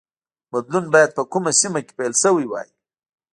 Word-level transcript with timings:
بدلون 0.51 0.85
باید 0.93 1.11
په 1.17 1.23
کومه 1.31 1.51
سیمه 1.61 1.79
کې 1.85 1.93
پیل 1.99 2.13
شوی 2.23 2.45
وای 2.47 2.69